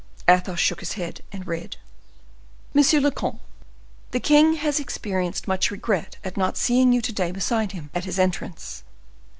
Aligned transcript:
Athos 0.27 0.59
shook 0.59 0.79
his 0.79 0.93
head, 0.93 1.21
and 1.31 1.45
read: 1.45 1.77
"MONSIEUR 2.73 3.01
LE 3.01 3.11
COMTE.—The 3.11 4.19
king 4.19 4.53
has 4.55 4.79
experienced 4.79 5.47
much 5.47 5.69
regret 5.69 6.17
at 6.23 6.35
not 6.37 6.57
seeing 6.57 6.91
you 6.91 7.03
to 7.03 7.13
day 7.13 7.29
beside 7.31 7.73
him, 7.73 7.91
at 7.93 8.05
his 8.05 8.17
entrance. 8.17 8.83